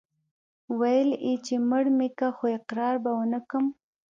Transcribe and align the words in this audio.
ويل 0.79 1.09
يې 1.25 1.33
چې 1.45 1.53
مړ 1.69 1.85
مې 1.97 2.07
که 2.17 2.27
خو 2.35 2.45
اقرار 2.57 2.95
به 3.03 3.11
ونه 3.19 3.39
کم. 3.49 3.65